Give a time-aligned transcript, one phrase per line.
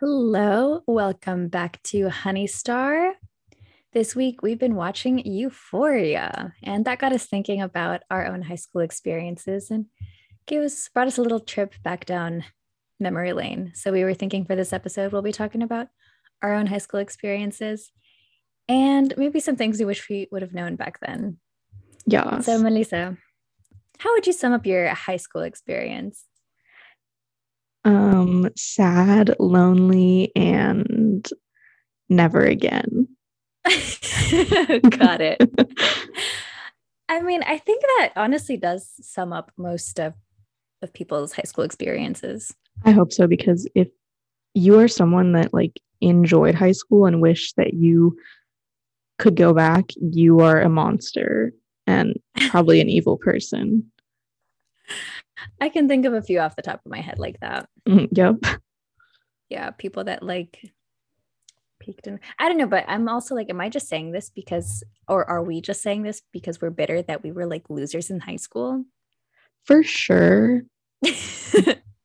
[0.00, 3.16] Hello, welcome back to Honey Star.
[3.92, 8.54] This week we've been watching Euphoria, and that got us thinking about our own high
[8.54, 9.84] school experiences and
[10.46, 12.44] gave us brought us a little trip back down
[12.98, 13.72] memory lane.
[13.74, 15.88] So we were thinking for this episode we'll be talking about
[16.40, 17.92] our own high school experiences
[18.70, 21.36] and maybe some things we wish we would have known back then.
[22.06, 22.40] Yeah.
[22.40, 23.18] So Melissa,
[23.98, 26.24] how would you sum up your high school experience?
[27.84, 31.28] Um sad, lonely and
[32.08, 33.08] never again.
[33.64, 35.40] Got it.
[37.08, 40.14] I mean, I think that honestly does sum up most of
[40.82, 42.54] of people's high school experiences.
[42.84, 43.88] I hope so because if
[44.54, 48.16] you are someone that like enjoyed high school and wish that you
[49.18, 51.52] could go back, you are a monster
[51.86, 52.18] and
[52.48, 53.90] probably an evil person.
[55.60, 57.68] I can think of a few off the top of my head like that.
[57.88, 58.60] Mhm, Yep.
[59.48, 60.72] Yeah, people that like
[61.80, 64.84] peaked in I don't know, but I'm also like, am I just saying this because
[65.08, 68.20] or are we just saying this because we're bitter that we were like losers in
[68.20, 68.84] high school?
[69.64, 70.62] For sure.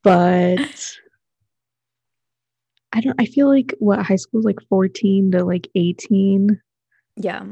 [0.02, 0.98] But
[2.92, 6.60] I don't I feel like what high school is like 14 to like 18.
[7.16, 7.44] yeah.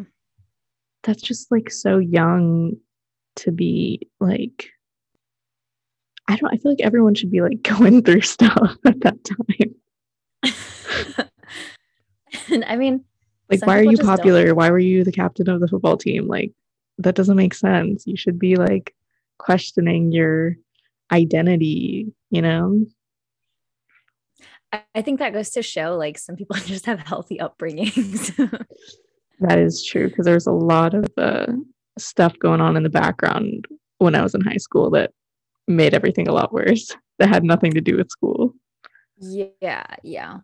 [1.03, 2.77] That's just like so young
[3.37, 4.71] to be like
[6.28, 9.75] I don't I feel like everyone should be like going through stuff at that time.
[12.50, 13.05] and I mean,
[13.50, 14.17] Like why are you just don't.
[14.17, 14.55] popular?
[14.55, 16.27] Why were you the captain of the football team?
[16.27, 16.52] Like
[16.98, 18.06] that doesn't make sense.
[18.06, 18.95] You should be like
[19.39, 20.56] questioning your
[21.12, 22.86] identity, you know?
[24.72, 28.33] I, I think that goes to show like some people just have healthy upbringings.
[29.41, 31.47] That is true because there's a lot of uh,
[31.98, 33.67] stuff going on in the background
[33.98, 35.11] when I was in high school that
[35.67, 36.95] made everything a lot worse.
[37.19, 38.55] That had nothing to do with school.
[39.19, 40.39] Yeah, yeah.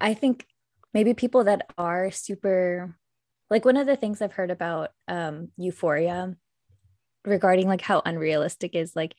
[0.00, 0.46] I think
[0.92, 2.96] maybe people that are super
[3.50, 6.36] like one of the things I've heard about um euphoria
[7.24, 9.14] regarding like how unrealistic is like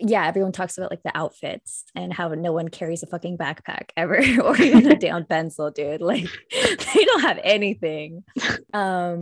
[0.00, 3.90] yeah, everyone talks about like the outfits and how no one carries a fucking backpack
[3.96, 6.00] ever or even a down pencil, dude.
[6.00, 8.24] Like they don't have anything.
[8.72, 9.20] Um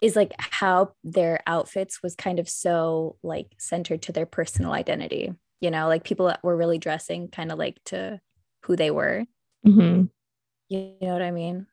[0.00, 5.32] is like how their outfits was kind of so like centered to their personal identity.
[5.60, 8.20] You know, like people that were really dressing kind of like to
[8.64, 9.24] who they were.
[9.64, 10.04] hmm
[10.68, 11.66] You know what I mean?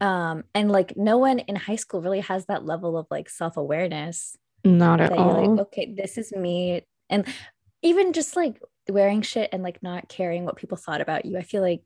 [0.00, 4.36] Um, and like no one in high school really has that level of like self-awareness
[4.64, 5.56] Not at all.
[5.56, 6.82] like, okay, this is me.
[7.10, 7.26] And
[7.82, 11.36] even just like wearing shit and like not caring what people thought about you.
[11.36, 11.82] I feel like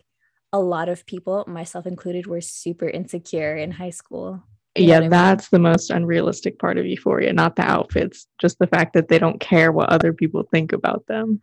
[0.53, 4.43] a lot of people, myself included, were super insecure in high school.
[4.75, 5.11] You yeah, what I mean?
[5.11, 9.19] that's the most unrealistic part of Euphoria, not the outfits, just the fact that they
[9.19, 11.41] don't care what other people think about them.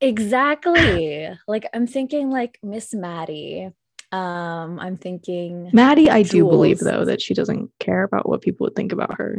[0.00, 1.28] Exactly.
[1.46, 3.70] like I'm thinking like Miss Maddie.
[4.10, 8.64] Um, I'm thinking Maddie, I do believe though that she doesn't care about what people
[8.64, 9.36] would think about her.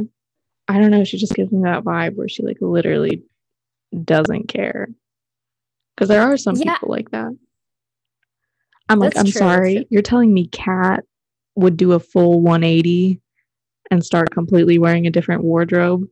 [0.68, 1.04] I don't know.
[1.04, 3.24] She just gives me that vibe where she like literally
[4.04, 4.88] doesn't care.
[5.96, 6.76] Because there are some Yeah.
[6.76, 7.36] people like that.
[8.88, 9.88] I'm like, I'm true, sorry.
[9.90, 11.04] You're telling me Kat
[11.56, 13.22] would do a full 180
[13.92, 16.06] and start completely wearing a different wardrobe?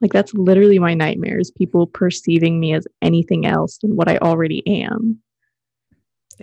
[0.00, 4.62] Like that's literally my nightmares, people perceiving me as anything else than what I already
[4.82, 5.18] am.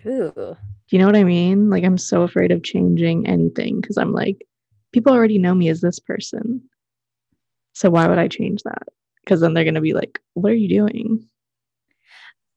[0.05, 0.31] ooh.
[0.35, 0.57] Do
[0.89, 1.69] you know what I mean?
[1.69, 4.45] Like I'm so afraid of changing anything because I'm like,
[4.91, 6.61] people already know me as this person.
[7.73, 8.87] So why would I change that?
[9.23, 11.27] Because then they're gonna be like, what are you doing?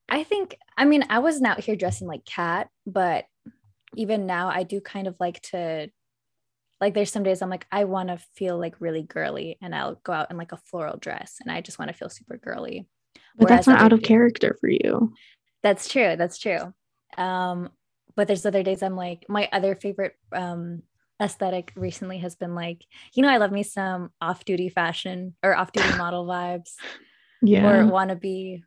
[0.08, 3.24] I think, I mean, I wasn't out here dressing like Kat, but
[3.94, 5.88] even now I do kind of like to,
[6.80, 9.94] like, there's some days I'm like, I want to feel like really girly and I'll
[10.04, 12.86] go out in like a floral dress and I just want to feel super girly.
[13.38, 15.12] But that's not out of days- character for you.
[15.62, 16.16] That's true.
[16.16, 16.72] That's true.
[17.16, 17.70] Um,
[18.14, 20.82] but there's other days I'm like, my other favorite um,
[21.20, 25.56] aesthetic recently has been like, you know, I love me some off duty fashion or
[25.56, 26.74] off duty model vibes.
[27.42, 27.68] Yeah.
[27.68, 28.62] or wannabe.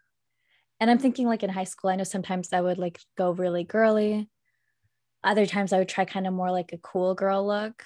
[0.80, 3.64] And I'm thinking like in high school, I know sometimes I would like go really
[3.64, 4.30] girly.
[5.24, 7.84] Other times I would try kind of more like a cool girl look.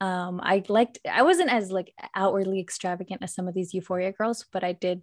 [0.00, 4.44] Um, I liked I wasn't as like outwardly extravagant as some of these euphoria girls,
[4.52, 5.02] but I did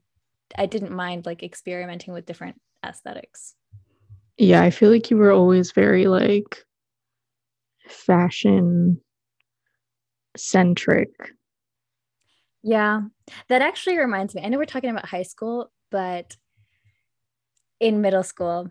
[0.57, 3.55] I didn't mind like experimenting with different aesthetics.
[4.37, 6.63] Yeah, I feel like you were always very like
[7.87, 9.01] fashion
[10.35, 11.09] centric.
[12.61, 13.01] Yeah,
[13.47, 14.41] that actually reminds me.
[14.43, 16.35] I know we're talking about high school, but
[17.79, 18.69] in middle school,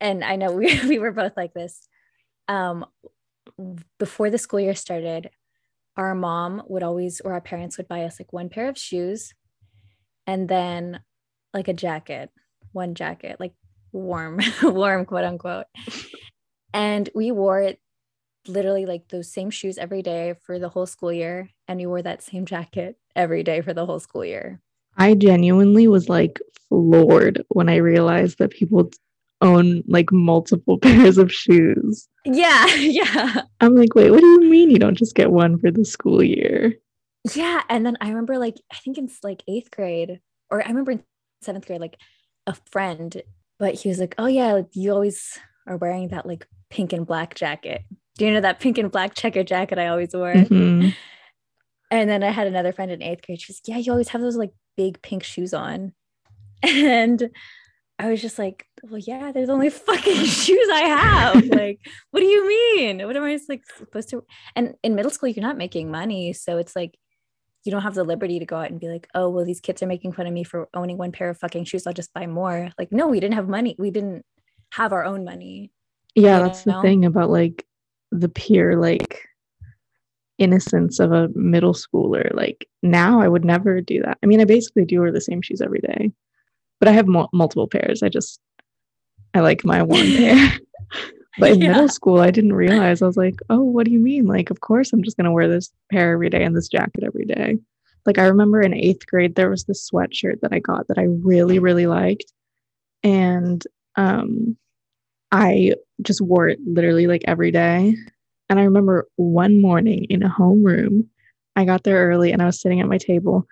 [0.00, 1.88] and I know we, we were both like this.
[2.48, 2.86] Um,
[3.98, 5.30] before the school year started,
[5.96, 9.32] our mom would always, or our parents would buy us like one pair of shoes
[10.26, 11.00] and then
[11.54, 12.30] like a jacket,
[12.72, 13.54] one jacket, like
[13.92, 15.66] warm, warm, quote unquote.
[16.74, 17.80] And we wore it
[18.46, 21.50] literally like those same shoes every day for the whole school year.
[21.66, 24.60] And we wore that same jacket every day for the whole school year.
[24.96, 26.38] I genuinely was like
[26.68, 28.90] floored when I realized that people
[29.40, 32.08] own like multiple pairs of shoes.
[32.24, 33.42] Yeah, yeah.
[33.60, 36.22] I'm like, wait, what do you mean you don't just get one for the school
[36.22, 36.74] year?
[37.34, 37.62] Yeah.
[37.68, 41.02] And then I remember like, I think it's like eighth grade, or I remember in
[41.42, 41.96] seventh grade, like
[42.46, 43.20] a friend,
[43.58, 47.06] but he was like, oh yeah, like, you always are wearing that like pink and
[47.06, 47.82] black jacket.
[48.16, 50.32] Do you know that pink and black checker jacket I always wore?
[50.32, 50.90] Mm-hmm.
[51.90, 53.40] And then I had another friend in eighth grade.
[53.40, 55.92] She's yeah, you always have those like big pink shoes on.
[56.62, 57.30] And
[57.98, 61.44] I was just like, well, yeah, there's only fucking shoes I have.
[61.46, 61.80] like,
[62.10, 63.06] what do you mean?
[63.06, 64.24] What am I like supposed to?
[64.54, 66.32] And in middle school, you're not making money.
[66.32, 66.96] So it's like,
[67.64, 69.82] you don't have the liberty to go out and be like, oh, well, these kids
[69.82, 71.86] are making fun of me for owning one pair of fucking shoes.
[71.86, 72.70] I'll just buy more.
[72.78, 73.74] Like, no, we didn't have money.
[73.78, 74.24] We didn't
[74.70, 75.72] have our own money.
[76.14, 76.76] Yeah, that's know?
[76.76, 77.66] the thing about like
[78.12, 79.20] the pure like
[80.38, 82.32] innocence of a middle schooler.
[82.34, 84.18] Like now I would never do that.
[84.22, 86.12] I mean, I basically do wear the same shoes every day,
[86.78, 88.02] but I have mo- multiple pairs.
[88.02, 88.40] I just,
[89.34, 90.52] I like my one pair.
[91.38, 91.72] but in yeah.
[91.72, 93.02] middle school, I didn't realize.
[93.02, 94.26] I was like, oh, what do you mean?
[94.26, 97.04] Like, of course I'm just going to wear this pair every day and this jacket
[97.04, 97.58] every day.
[98.04, 101.04] Like, I remember in eighth grade, there was this sweatshirt that I got that I
[101.04, 102.32] really, really liked.
[103.02, 103.62] And
[103.96, 104.56] um,
[105.32, 107.96] I just wore it literally like every day.
[108.48, 111.06] And I remember one morning in a homeroom,
[111.56, 113.46] I got there early and I was sitting at my table.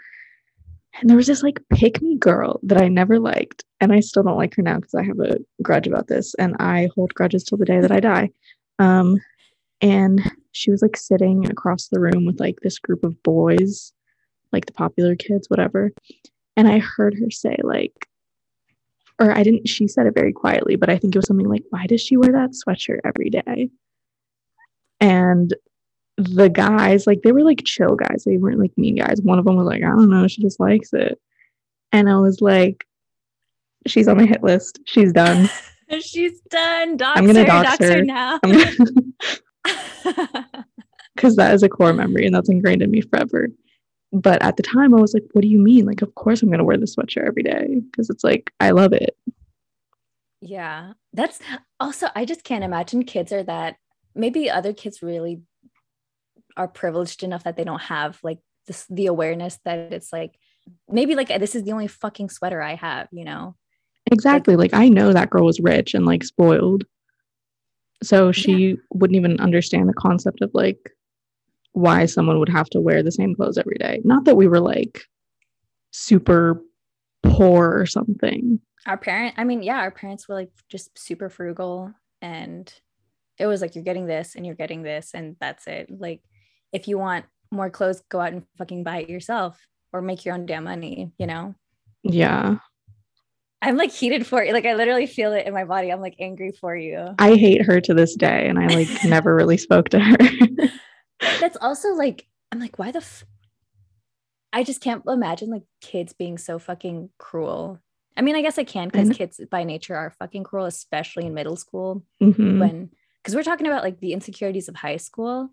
[1.01, 3.65] And there was this like pick me girl that I never liked.
[3.81, 6.35] And I still don't like her now because I have a grudge about this.
[6.35, 8.31] And I hold grudges till the day that I die.
[8.79, 9.21] Um,
[9.81, 13.93] and she was like sitting across the room with like this group of boys,
[14.53, 15.93] like the popular kids, whatever.
[16.57, 18.09] And I heard her say, like,
[19.19, 21.65] or I didn't, she said it very quietly, but I think it was something like,
[21.71, 23.69] why does she wear that sweatshirt every day?
[25.01, 25.55] And
[26.17, 28.25] the guys, like, they were like chill guys.
[28.25, 29.21] They weren't like mean guys.
[29.23, 31.21] One of them was like, I don't know, she just likes it.
[31.93, 32.87] And I was like,
[33.87, 34.81] she's on my hit list.
[34.85, 35.49] She's done.
[36.01, 36.97] she's done.
[36.97, 37.97] Dox I'm gonna dox, dox her.
[37.99, 38.39] her now.
[41.15, 43.49] Because that is a core memory and that's ingrained in me forever.
[44.13, 45.87] But at the time, I was like, what do you mean?
[45.87, 48.71] Like, of course I'm going to wear this sweatshirt every day because it's like, I
[48.71, 49.17] love it.
[50.41, 50.93] Yeah.
[51.13, 51.41] That's
[51.81, 53.77] also, I just can't imagine kids are that.
[54.15, 55.43] Maybe other kids really
[56.57, 60.39] are privileged enough that they don't have like this, the awareness that it's like,
[60.89, 63.57] maybe like this is the only fucking sweater I have, you know?
[64.11, 64.57] Exactly.
[64.57, 66.85] Like, like I know that girl was rich and like spoiled.
[68.03, 68.75] So she yeah.
[68.91, 70.79] wouldn't even understand the concept of like
[71.73, 74.01] why someone would have to wear the same clothes every day.
[74.05, 75.03] Not that we were like
[75.91, 76.63] super
[77.23, 78.61] poor or something.
[78.87, 82.73] Our parent, I mean, yeah, our parents were like just super frugal and
[83.39, 85.89] it was like you're getting this and you're getting this and that's it.
[85.91, 86.21] Like
[86.75, 89.59] if you want more clothes, go out and fucking buy it yourself
[89.93, 91.55] or make your own damn money, you know?
[92.03, 92.57] Yeah.
[93.63, 94.53] I'm like heated for you.
[94.53, 95.91] Like I literally feel it in my body.
[95.91, 97.15] I'm like angry for you.
[97.19, 100.17] I hate her to this day and I like never really spoke to her.
[101.41, 103.25] that's also like i'm like why the f-
[104.53, 107.79] i just can't imagine like kids being so fucking cruel
[108.17, 111.35] i mean i guess i can because kids by nature are fucking cruel especially in
[111.35, 112.61] middle school mm-hmm.
[112.61, 112.91] when
[113.23, 115.51] because we're talking about like the insecurities of high school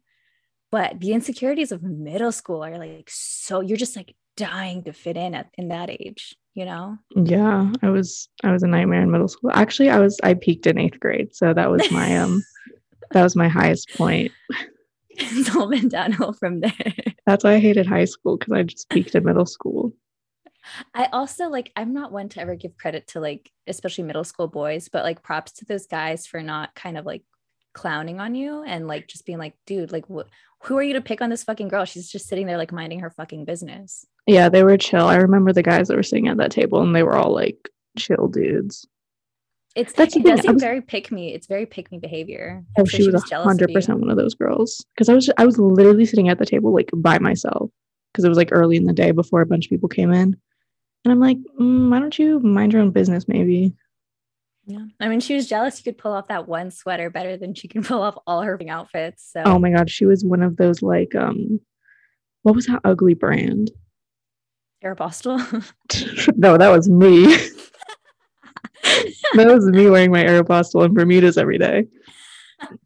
[0.72, 5.18] but the insecurities of middle school are like so you're just like dying to fit
[5.18, 9.12] in at in that age you know yeah i was i was a nightmare in
[9.12, 12.42] middle school actually i was i peaked in eighth grade so that was my um
[13.12, 14.32] that was my highest point
[15.22, 16.94] it's all been downhill from there.
[17.26, 19.94] That's why I hated high school because I just peaked in middle school.
[20.94, 24.48] I also like I'm not one to ever give credit to like especially middle school
[24.48, 27.24] boys, but like props to those guys for not kind of like
[27.74, 30.28] clowning on you and like just being like, dude, like wh-
[30.64, 31.86] who are you to pick on this fucking girl?
[31.86, 34.06] She's just sitting there like minding her fucking business.
[34.28, 35.08] Yeah, they were chill.
[35.08, 37.70] I remember the guys that were sitting at that table and they were all like
[37.98, 38.88] chill dudes.
[39.76, 41.34] It's that's it does seem was, very pick me.
[41.34, 42.64] It's very pick me behavior.
[42.78, 44.86] Oh, she, was hundred percent one of those girls.
[44.94, 47.72] Because I was I was literally sitting at the table like by myself
[48.12, 50.36] because it was like early in the day before a bunch of people came in,
[51.06, 53.74] and I'm like, mm, why don't you mind your own business, maybe?
[54.66, 55.80] Yeah, I mean, she was jealous.
[55.80, 58.60] You could pull off that one sweater better than she can pull off all her
[58.70, 59.30] outfits.
[59.32, 59.44] So.
[59.46, 61.60] Oh my god, she was one of those like um,
[62.44, 63.72] what was that ugly brand?
[64.84, 65.40] Aeropostale.
[66.38, 67.36] no, that was me.
[68.84, 71.86] that was me wearing my Aeropostale and Bermudas every day.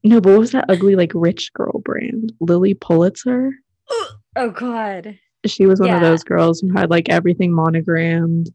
[0.04, 2.34] No, but what was that ugly, like rich girl brand?
[2.40, 3.52] Lilly Pulitzer?
[4.38, 5.18] Oh god.
[5.46, 5.96] She was one yeah.
[5.96, 8.50] of those girls who had like everything monogrammed.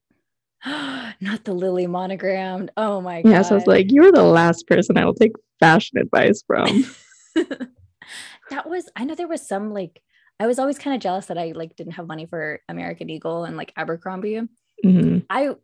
[1.21, 2.71] not the Lilly monogrammed.
[2.77, 3.31] Oh my god.
[3.31, 6.87] Yeah, so I was like, you're the last person I will take fashion advice from.
[7.35, 10.03] that was I know there was some like
[10.39, 13.45] I was always kind of jealous that I like didn't have money for American Eagle
[13.45, 14.41] and like Abercrombie.
[14.85, 15.19] Mm-hmm.
[15.29, 15.55] I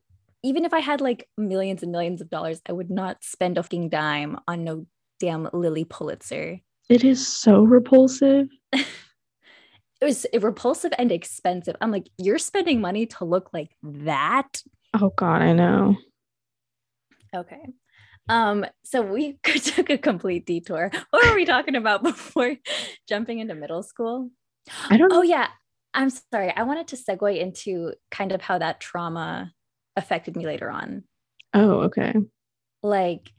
[0.42, 3.62] even if I had like millions and millions of dollars, I would not spend a
[3.62, 4.86] fucking dime on no
[5.18, 6.60] damn Lilly Pulitzer.
[6.88, 8.48] It is so repulsive.
[8.72, 8.86] it
[10.02, 11.74] was repulsive and expensive.
[11.80, 14.62] I'm like, you're spending money to look like that.
[14.98, 15.96] Oh God, I know.
[17.34, 17.60] Okay.
[18.28, 20.90] Um, so we took a complete detour.
[21.10, 22.56] What were we talking about before
[23.08, 24.30] jumping into middle school?
[24.88, 25.18] I don't know.
[25.18, 25.48] Oh yeah.
[25.94, 26.52] I'm sorry.
[26.54, 29.52] I wanted to segue into kind of how that trauma
[29.96, 31.04] affected me later on.
[31.54, 32.14] Oh, okay.
[32.82, 33.30] Like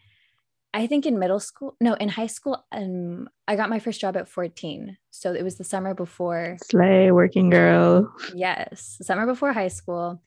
[0.73, 4.15] I think in middle school, no, in high school, um, I got my first job
[4.17, 4.97] at 14.
[5.11, 8.13] So it was the summer before Slay working girl.
[8.35, 10.21] Yes, summer before high school.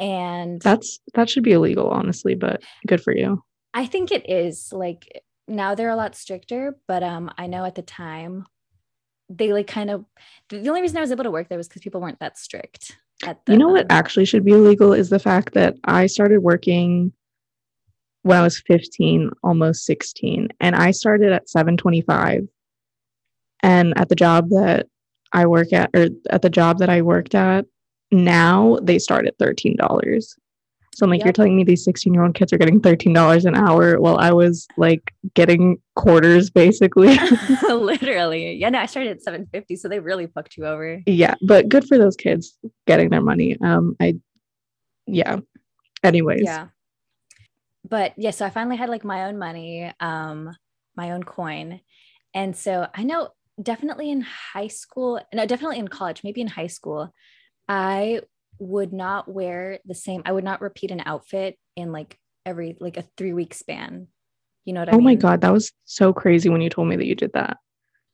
[0.00, 3.44] And that's that should be illegal, honestly, but good for you.
[3.74, 4.72] I think it is.
[4.72, 8.46] Like now they're a lot stricter, but um I know at the time
[9.28, 10.04] they like kind of
[10.48, 12.96] the only reason I was able to work there was because people weren't that strict.
[13.24, 16.40] At the, you know what actually should be illegal is the fact that I started
[16.40, 17.12] working
[18.22, 22.48] when I was 15, almost 16, and I started at 725.
[23.62, 24.86] And at the job that
[25.32, 27.66] I work at, or at the job that I worked at,
[28.12, 29.76] now they start at $13.
[30.92, 31.26] So I'm like, yep.
[31.26, 34.32] you're telling me these 16 year old kids are getting $13 an hour while I
[34.32, 37.16] was like getting quarters basically.
[37.68, 38.54] Literally.
[38.54, 39.76] Yeah, no, I started at 750.
[39.76, 41.00] So they really fucked you over.
[41.06, 41.34] Yeah.
[41.46, 43.56] But good for those kids getting their money.
[43.62, 44.16] Um, I,
[45.06, 45.38] yeah.
[46.02, 46.42] Anyways.
[46.44, 46.68] Yeah.
[47.88, 50.54] But yeah, so I finally had like my own money, um,
[50.96, 51.80] my own coin.
[52.34, 56.68] And so I know definitely in high school, no, definitely in college, maybe in high
[56.68, 57.12] school,
[57.70, 58.22] I
[58.58, 62.96] would not wear the same, I would not repeat an outfit in like every like
[62.96, 64.08] a three week span.
[64.64, 65.00] You know what I mean?
[65.00, 67.58] oh my God, that was so crazy when you told me that you did that.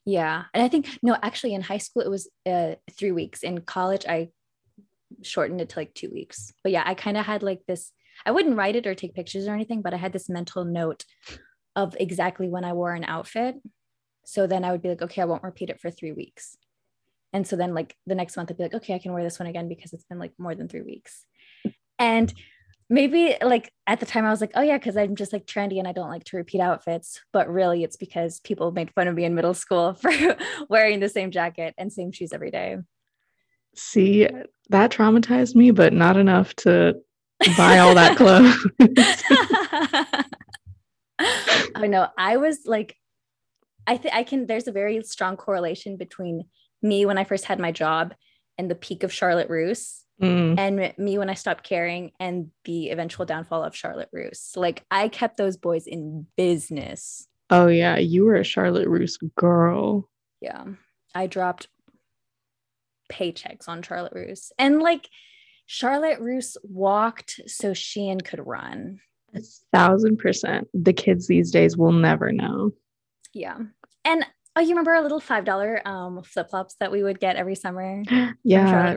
[0.04, 0.44] Yeah.
[0.52, 3.42] And I think, no, actually in high school, it was uh, three weeks.
[3.42, 4.28] In college, I
[5.22, 6.52] shortened it to like two weeks.
[6.62, 7.92] But yeah, I kind of had like this,
[8.26, 11.04] I wouldn't write it or take pictures or anything, but I had this mental note
[11.74, 13.56] of exactly when I wore an outfit.
[14.26, 16.56] So then I would be like, okay, I won't repeat it for three weeks.
[17.32, 19.38] And so then like the next month I'd be like, okay, I can wear this
[19.38, 21.24] one again because it's been like more than three weeks.
[21.98, 22.32] And
[22.88, 25.78] maybe like at the time I was like, oh yeah, because I'm just like trendy
[25.78, 27.20] and I don't like to repeat outfits.
[27.32, 30.12] But really it's because people made fun of me in middle school for
[30.68, 32.78] wearing the same jacket and same shoes every day.
[33.74, 34.28] See,
[34.70, 36.94] that traumatized me, but not enough to
[37.58, 38.66] buy all that clothes.
[41.74, 42.08] I know.
[42.16, 42.96] I was like,
[43.86, 46.44] I think I can, there's a very strong correlation between
[46.82, 48.14] me when I first had my job
[48.58, 50.58] and the peak of Charlotte Russe mm.
[50.58, 54.52] and me when I stopped caring and the eventual downfall of Charlotte Russe.
[54.56, 57.26] Like I kept those boys in business.
[57.50, 60.08] Oh yeah, you were a Charlotte Russe girl.
[60.40, 60.64] Yeah.
[61.14, 61.68] I dropped
[63.10, 64.52] paychecks on Charlotte Russe.
[64.58, 65.08] And like
[65.66, 69.00] Charlotte Russe walked so Shein could run.
[69.34, 69.40] A
[69.72, 70.68] thousand percent.
[70.72, 72.72] The kids these days will never know.
[73.32, 73.58] Yeah.
[74.04, 74.24] And
[74.56, 77.54] Oh, you remember our little five dollar um flip flops that we would get every
[77.54, 78.02] summer?
[78.42, 78.94] Yeah.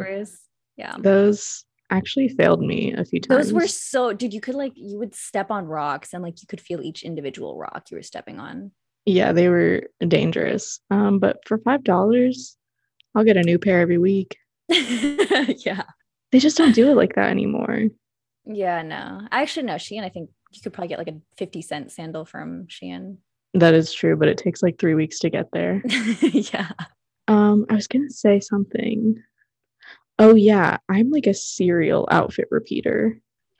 [0.78, 0.96] Yeah.
[0.98, 3.46] Those actually failed me a few times.
[3.46, 6.48] Those were so dude, you could like you would step on rocks and like you
[6.48, 8.72] could feel each individual rock you were stepping on.
[9.06, 10.80] Yeah, they were dangerous.
[10.90, 12.56] Um, but for five dollars,
[13.14, 14.38] I'll get a new pair every week.
[14.70, 15.84] yeah.
[16.32, 17.86] They just don't do it like that anymore.
[18.46, 19.22] Yeah, no.
[19.32, 20.04] I actually know Shein.
[20.04, 23.18] I think you could probably get like a 50 cent sandal from Shein.
[23.54, 25.82] That is true, but it takes like three weeks to get there.
[26.22, 26.72] yeah.
[27.28, 29.16] Um, I was gonna say something.
[30.18, 33.20] Oh yeah, I'm like a serial outfit repeater.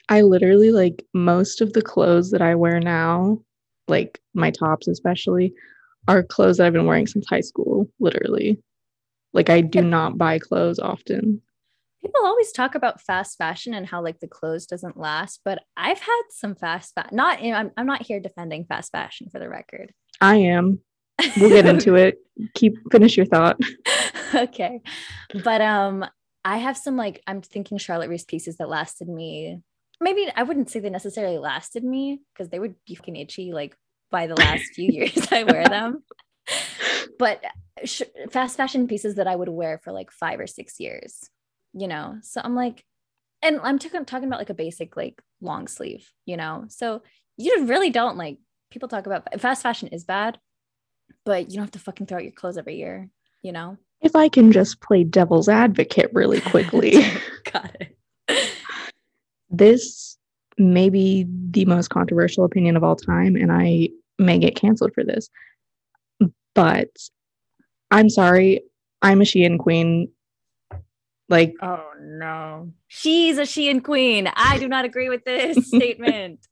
[0.10, 3.40] I literally like most of the clothes that I wear now,
[3.88, 5.54] like my tops especially,
[6.08, 8.60] are clothes that I've been wearing since high school, literally.
[9.34, 11.42] Like I do not buy clothes often
[12.02, 16.00] people always talk about fast fashion and how like the clothes doesn't last but i've
[16.00, 19.40] had some fast fashion not you know, I'm, I'm not here defending fast fashion for
[19.40, 19.94] the record.
[20.22, 20.80] I am.
[21.38, 22.18] We'll get into it.
[22.54, 23.60] Keep finish your thought.
[24.36, 24.82] Okay.
[25.44, 26.06] But um
[26.46, 29.60] i have some like i'm thinking charlotte russe pieces that lasted me
[30.00, 33.76] maybe i wouldn't say they necessarily lasted me because they would be fucking itchy like
[34.12, 36.04] by the last few years i wear them.
[37.18, 37.44] But
[37.84, 41.30] sh- fast fashion pieces that i would wear for like five or six years
[41.74, 42.84] you know so i'm like
[43.42, 47.02] and i'm t- talking about like a basic like long sleeve you know so
[47.38, 48.38] you really don't like
[48.72, 50.40] people talk about fast fashion is bad
[51.26, 53.10] but you don't have to fucking throw out your clothes every year
[53.42, 56.94] you know if i can just play devil's advocate really quickly
[57.52, 57.96] got it
[59.50, 60.18] this
[60.58, 65.30] maybe the most controversial opinion of all time, and I may get canceled for this.
[66.54, 66.90] But
[67.92, 68.62] I'm sorry,
[69.02, 70.12] I'm a Shein queen.
[71.30, 74.30] Like, oh no, she's a Shein queen.
[74.36, 76.46] I do not agree with this statement.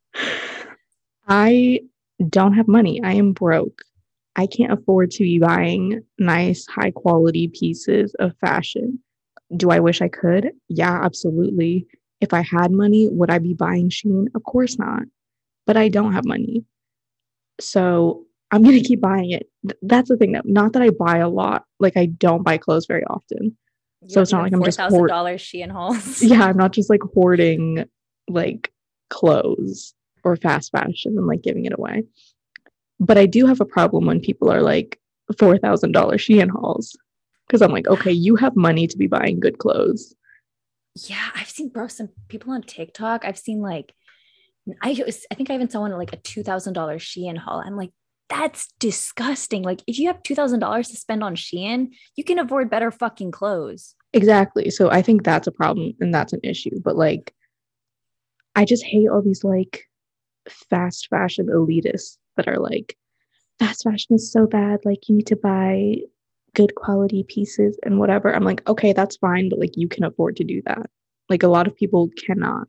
[1.28, 1.82] I
[2.30, 3.02] don't have money.
[3.04, 3.82] I am broke.
[4.36, 9.00] I can't afford to be buying nice, high quality pieces of fashion.
[9.56, 10.52] Do I wish I could?
[10.70, 11.88] Yeah, absolutely.
[12.22, 14.28] If I had money, would I be buying Shein?
[14.36, 15.04] Of course not.
[15.66, 16.64] But I don't have money.
[17.60, 19.50] So I'm going to keep buying it.
[19.82, 20.42] That's the thing though.
[20.46, 21.66] Not that I buy a lot.
[21.80, 23.58] Like I don't buy clothes very often.
[24.06, 26.22] So it's not like I'm just hoard- dollars Shein hauls.
[26.22, 27.86] yeah, I'm not just like hoarding
[28.28, 28.72] like
[29.10, 32.04] clothes or fast fashion and like giving it away.
[33.00, 35.00] But I do have a problem when people are like
[35.34, 36.96] $4,000 she Shein hauls
[37.48, 40.16] because I'm like, okay, you have money to be buying good clothes.
[41.06, 43.24] Yeah, I've seen bro some people on TikTok.
[43.26, 43.94] I've seen like
[44.82, 45.02] I
[45.32, 47.62] I think I even saw one like a two thousand dollar Shein haul.
[47.66, 47.92] I'm like,
[48.30, 49.64] that's disgusting.
[49.64, 52.92] Like if you have two thousand dollars to spend on Shein, you can afford better
[52.92, 53.96] fucking clothes.
[54.14, 54.70] Exactly.
[54.70, 56.80] So I think that's a problem and that's an issue.
[56.84, 57.34] But like,
[58.56, 59.84] I just hate all these like
[60.70, 62.98] fast fashion elitists that are like,
[63.60, 64.80] fast fashion is so bad.
[64.86, 65.98] Like, you need to buy
[66.56, 68.34] good quality pieces and whatever.
[68.34, 70.90] I'm like, okay, that's fine, but like, you can afford to do that.
[71.30, 72.68] Like, a lot of people cannot.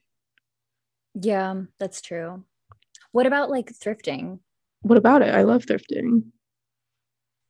[1.14, 2.44] Yeah, that's true.
[3.12, 4.40] What about like thrifting?
[4.82, 5.34] What about it?
[5.34, 6.24] I love thrifting.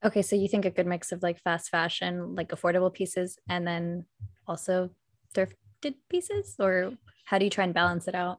[0.05, 3.67] Okay, so you think a good mix of like fast fashion, like affordable pieces, and
[3.67, 4.05] then
[4.47, 4.91] also
[5.35, 6.93] thrifted pieces, or
[7.25, 8.39] how do you try and balance it out?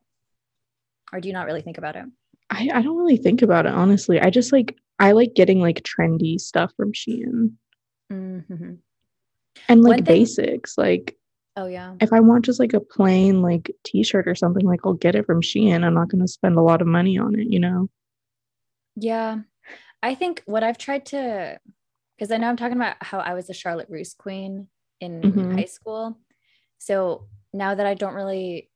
[1.12, 2.05] Or do you not really think about it?
[2.50, 4.19] I, I don't really think about it honestly.
[4.19, 7.53] I just like I like getting like trendy stuff from Shein.
[8.12, 8.74] Mm-hmm.
[9.67, 11.17] And like thing- basics, like
[11.55, 11.96] oh yeah.
[12.00, 15.25] If I want just like a plain like t-shirt or something, like I'll get it
[15.25, 15.84] from Shein.
[15.84, 17.89] I'm not gonna spend a lot of money on it, you know?
[19.00, 19.39] Yeah.
[20.01, 21.60] I think what I've tried to
[22.18, 24.67] because I know I'm talking about how I was a Charlotte Russe queen
[25.00, 25.58] in mm-hmm.
[25.58, 26.17] high school.
[26.78, 28.69] So now that I don't really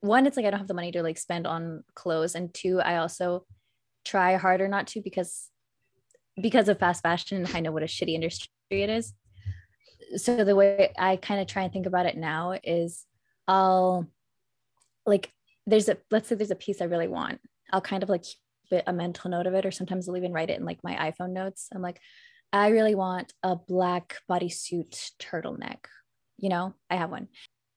[0.00, 2.80] one, it's like I don't have the money to like spend on clothes, and two,
[2.80, 3.44] I also
[4.04, 5.48] try harder not to because
[6.40, 7.38] because of fast fashion.
[7.38, 9.12] and I know what a shitty industry it is.
[10.16, 13.04] So the way I kind of try and think about it now is,
[13.48, 14.06] I'll
[15.04, 15.32] like
[15.66, 17.40] there's a let's say there's a piece I really want.
[17.72, 18.24] I'll kind of like
[18.70, 21.12] keep a mental note of it, or sometimes I'll even write it in like my
[21.12, 21.68] iPhone notes.
[21.74, 22.00] I'm like,
[22.52, 25.86] I really want a black bodysuit turtleneck.
[26.38, 27.28] You know, I have one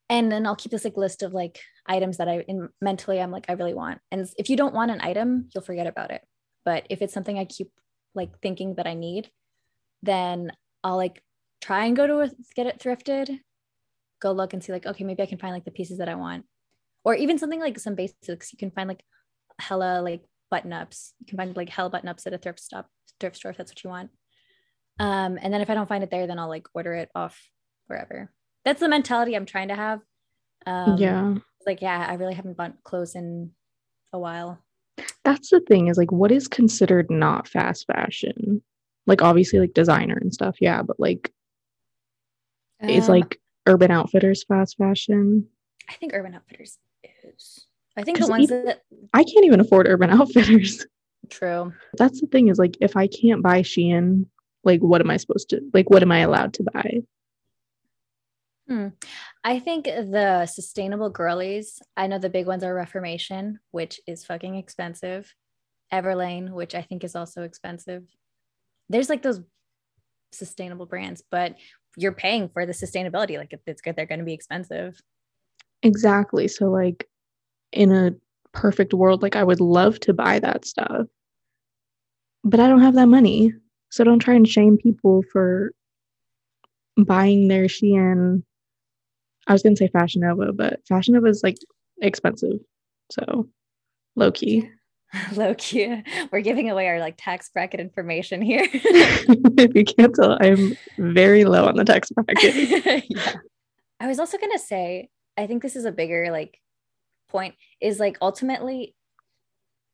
[0.09, 3.31] and then I'll keep this like list of like items that I in mentally I'm
[3.31, 3.99] like I really want.
[4.11, 6.21] And if you don't want an item, you'll forget about it.
[6.65, 7.71] But if it's something I keep
[8.15, 9.29] like thinking that I need,
[10.01, 10.51] then
[10.83, 11.21] I'll like
[11.61, 13.39] try and go to a, get it thrifted,
[14.19, 16.15] go look and see like okay maybe I can find like the pieces that I
[16.15, 16.45] want,
[17.03, 18.51] or even something like some basics.
[18.51, 19.03] You can find like
[19.59, 21.13] hella like button ups.
[21.19, 22.87] You can find like hell button ups at a thrift stop
[23.19, 24.09] thrift store if that's what you want.
[24.99, 27.39] Um, and then if I don't find it there, then I'll like order it off
[27.87, 28.31] wherever
[28.65, 30.01] that's the mentality I'm trying to have.
[30.65, 31.35] Um, yeah.
[31.65, 33.51] Like, yeah, I really haven't bought clothes in
[34.13, 34.59] a while.
[35.23, 38.61] That's the thing is like, what is considered not fast fashion?
[39.07, 40.57] Like, obviously, like designer and stuff.
[40.59, 40.81] Yeah.
[40.81, 41.31] But like,
[42.81, 45.47] um, is like Urban Outfitters fast fashion?
[45.89, 47.65] I think Urban Outfitters is.
[47.99, 48.83] I think the ones even, that
[49.13, 50.85] I can't even afford Urban Outfitters.
[51.29, 51.73] True.
[51.97, 54.25] That's the thing is like, if I can't buy Shein,
[54.63, 57.01] like, what am I supposed to, like, what am I allowed to buy?
[58.67, 58.87] Hmm.
[59.43, 64.55] I think the sustainable girlies, I know the big ones are Reformation, which is fucking
[64.55, 65.33] expensive,
[65.91, 68.03] Everlane, which I think is also expensive.
[68.87, 69.41] There's like those
[70.31, 71.55] sustainable brands, but
[71.97, 73.37] you're paying for the sustainability.
[73.37, 75.01] Like if it's good, they're going to be expensive.
[75.81, 76.47] Exactly.
[76.47, 77.08] So, like,
[77.71, 78.11] in a
[78.53, 81.07] perfect world, like, I would love to buy that stuff,
[82.43, 83.53] but I don't have that money.
[83.91, 85.71] So, don't try and shame people for
[86.97, 88.43] buying their Shein
[89.49, 91.57] I was gonna say Fashion Nova, but Fashion Nova is like
[92.01, 92.59] expensive.
[93.11, 93.49] So
[94.15, 94.69] low key.
[95.33, 96.03] Low key.
[96.31, 98.67] We're giving away our like tax bracket information here.
[98.71, 103.05] if you can't tell, I'm very low on the tax bracket.
[103.09, 103.33] yeah.
[103.99, 106.59] I was also gonna say, I think this is a bigger like
[107.29, 108.95] point, is like ultimately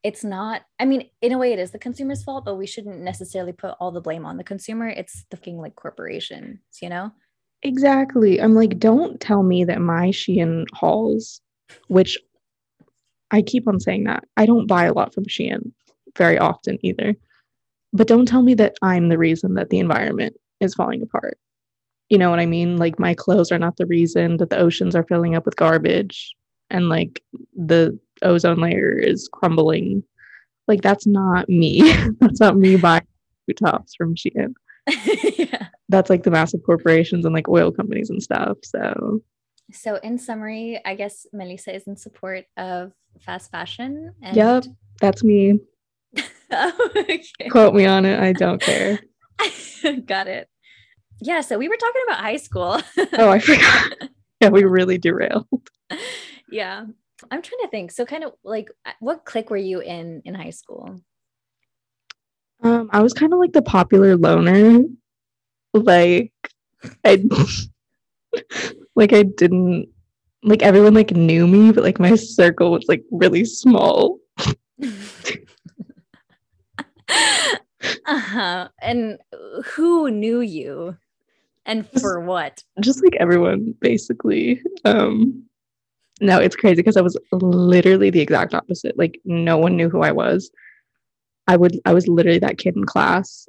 [0.02, 3.00] it's not i mean in a way it is the consumer's fault but we shouldn't
[3.00, 7.10] necessarily put all the blame on the consumer it's the fucking like corporations you know
[7.62, 8.40] Exactly.
[8.40, 11.40] I'm like, don't tell me that my Shein hauls,
[11.88, 12.16] which
[13.32, 14.24] I keep on saying that.
[14.36, 15.72] I don't buy a lot from Shein
[16.16, 17.16] very often either.
[17.92, 21.38] But don't tell me that I'm the reason that the environment is falling apart.
[22.08, 22.76] You know what I mean?
[22.76, 26.35] Like my clothes are not the reason that the oceans are filling up with garbage
[26.70, 27.22] and like
[27.54, 30.02] the ozone layer is crumbling.
[30.68, 31.92] Like that's not me.
[32.20, 33.06] that's not me buying
[33.56, 34.54] tops from Shein.
[35.38, 35.68] yeah.
[35.88, 38.58] That's like the massive corporations and like oil companies and stuff.
[38.64, 39.22] So
[39.72, 44.14] so in summary, I guess Melissa is in support of fast fashion.
[44.22, 44.36] And...
[44.36, 44.64] Yep,
[45.00, 45.58] that's me.
[46.52, 47.22] oh, okay.
[47.50, 48.20] Quote me on it.
[48.20, 49.00] I don't care.
[50.06, 50.48] Got it.
[51.20, 52.80] Yeah, so we were talking about high school.
[53.18, 54.10] oh, I forgot.
[54.40, 55.46] Yeah, we really derailed.
[56.50, 56.86] Yeah.
[57.30, 57.90] I'm trying to think.
[57.92, 61.00] So kind of like what clique were you in in high school?
[62.62, 64.84] Um, I was kind of like the popular loner.
[65.72, 66.32] Like
[67.04, 67.24] I
[68.96, 69.88] like I didn't
[70.42, 74.18] like everyone like knew me, but like my circle was like really small.
[78.06, 78.68] uh-huh.
[78.80, 79.18] And
[79.64, 80.96] who knew you?
[81.64, 82.62] And for what?
[82.80, 84.62] Just like everyone, basically.
[84.84, 85.46] Um
[86.20, 88.98] no, it's crazy because I was literally the exact opposite.
[88.98, 90.50] Like no one knew who I was.
[91.46, 93.46] I would I was literally that kid in class.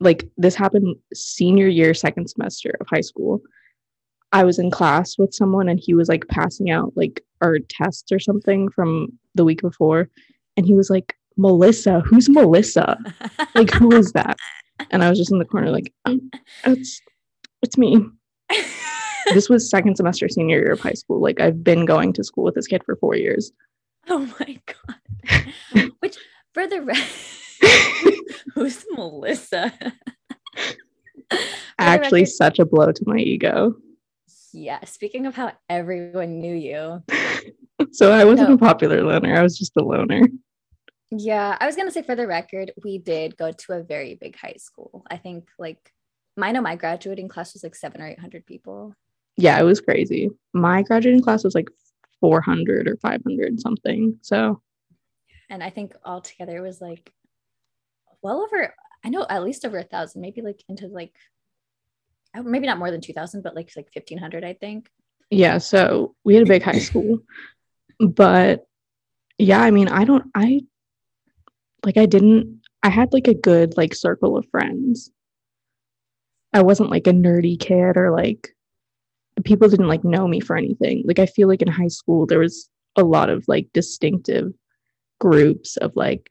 [0.00, 3.40] Like this happened senior year, second semester of high school.
[4.32, 8.12] I was in class with someone and he was like passing out like our tests
[8.12, 10.08] or something from the week before.
[10.56, 12.98] And he was like, Melissa, who's Melissa?
[13.54, 14.36] like, who is that?
[14.90, 16.20] And I was just in the corner, like, oh,
[16.66, 17.00] it's
[17.62, 17.98] it's me.
[19.34, 21.20] This was second semester senior year of high school.
[21.20, 23.52] Like I've been going to school with this kid for four years.
[24.08, 25.90] Oh my god.
[26.00, 26.16] Which
[26.54, 27.46] for the rest
[28.54, 29.72] who's Melissa?
[31.78, 33.74] Actually, record, such a blow to my ego.
[34.52, 34.82] Yeah.
[34.84, 37.02] Speaking of how everyone knew you.
[37.92, 38.54] so I wasn't no.
[38.54, 39.36] a popular loner.
[39.36, 40.22] I was just a loner.
[41.10, 41.56] Yeah.
[41.60, 44.36] I was going to say, for the record, we did go to a very big
[44.36, 45.04] high school.
[45.10, 45.92] I think like
[46.36, 48.94] mine know my graduating class was like seven or 800 people.
[49.36, 49.58] Yeah.
[49.60, 50.30] It was crazy.
[50.52, 51.68] My graduating class was like
[52.20, 54.18] 400 or 500 something.
[54.22, 54.62] So.
[55.48, 57.12] And I think altogether it was like
[58.22, 61.14] well over, I know at least over a thousand, maybe like into like
[62.36, 64.90] oh, maybe not more than 2000 but like like 1500 i think
[65.30, 67.18] yeah so we had a big high school
[68.00, 68.66] but
[69.38, 70.60] yeah i mean i don't i
[71.84, 75.10] like i didn't i had like a good like circle of friends
[76.52, 78.54] i wasn't like a nerdy kid or like
[79.44, 82.38] people didn't like know me for anything like i feel like in high school there
[82.38, 84.52] was a lot of like distinctive
[85.20, 86.28] groups of like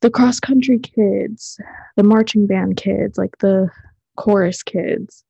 [0.00, 1.58] the cross country kids
[1.96, 3.70] the marching band kids like the
[4.16, 5.24] chorus kids.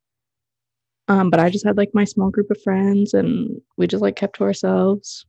[1.08, 4.16] Um, but I just had like my small group of friends and we just like
[4.16, 5.26] kept to ourselves.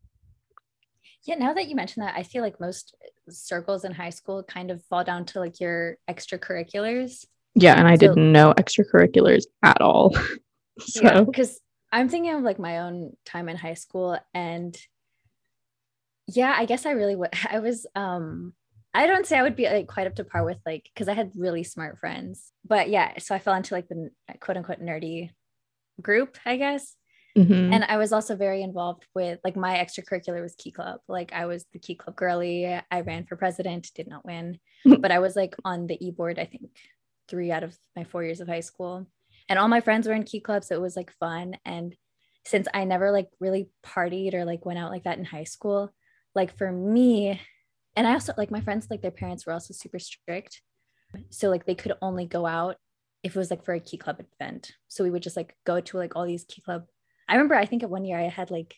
[1.24, 2.96] Yeah, now that you mention that, I feel like most
[3.30, 7.26] circles in high school kind of fall down to like your extracurriculars.
[7.54, 10.15] Yeah, and I so, didn't know extracurriculars at all.
[10.86, 11.60] so yeah, because
[11.92, 14.78] I'm thinking of like my own time in high school and
[16.28, 18.54] yeah, I guess I really would I was um
[18.94, 21.13] I don't say I would be like quite up to par with like because I
[21.13, 24.10] had really smart friends, but yeah, so I fell into like the
[24.40, 25.30] quote unquote nerdy
[26.02, 26.96] group, I guess.
[27.38, 27.74] Mm-hmm.
[27.74, 31.00] And I was also very involved with like my extracurricular was Key Club.
[31.08, 32.66] Like I was the Key Club girly.
[32.90, 36.40] I ran for president, did not win, but I was like on the e board.
[36.40, 36.72] I think
[37.28, 39.06] three out of my four years of high school,
[39.50, 41.58] and all my friends were in Key Club, so it was like fun.
[41.66, 41.96] And
[42.46, 45.92] since I never like really partied or like went out like that in high school,
[46.36, 47.40] like for me,
[47.96, 50.62] and I also like my friends, like their parents were also super strict.
[51.30, 52.76] So like they could only go out
[53.24, 54.72] if it was like for a key club event.
[54.88, 56.86] So we would just like go to like all these key club.
[57.28, 58.76] I remember I think at one year I had like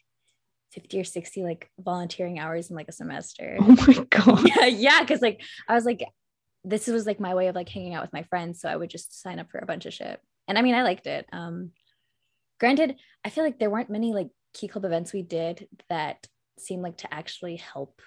[0.71, 3.57] 50 or 60 like volunteering hours in like a semester.
[3.61, 4.47] Oh my god.
[4.55, 5.05] yeah, yeah.
[5.05, 6.03] Cause like I was like,
[6.63, 8.61] this was like my way of like hanging out with my friends.
[8.61, 10.19] So I would just sign up for a bunch of shit.
[10.49, 11.25] And I mean I liked it.
[11.31, 11.71] Um
[12.59, 16.83] granted, I feel like there weren't many like key club events we did that seemed
[16.83, 18.01] like to actually help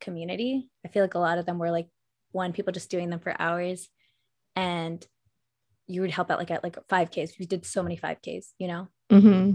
[0.00, 0.70] community.
[0.84, 1.88] I feel like a lot of them were like
[2.32, 3.88] one people just doing them for hours
[4.56, 5.04] and
[5.86, 7.38] you would help out like at like 5Ks.
[7.38, 8.88] We did so many 5Ks, you know?
[9.10, 9.54] Mm-hmm.